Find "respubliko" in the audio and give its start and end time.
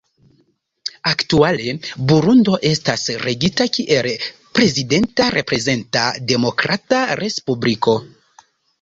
7.25-7.99